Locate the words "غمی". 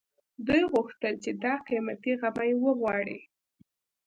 2.21-2.51